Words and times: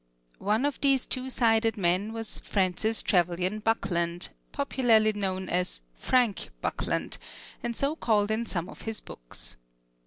One 0.39 0.65
of 0.65 0.81
these 0.81 1.05
two 1.05 1.29
sided 1.29 1.77
men 1.77 2.11
was 2.11 2.39
Francis 2.39 3.03
Trevelyan 3.03 3.59
Buckland, 3.59 4.29
popularly 4.51 5.13
known 5.13 5.47
as 5.47 5.81
"Frank" 5.95 6.49
Buckland, 6.59 7.19
and 7.61 7.77
so 7.77 7.95
called 7.95 8.31
in 8.31 8.47
some 8.47 8.67
of 8.67 8.81
his 8.81 8.99
books. 8.99 9.57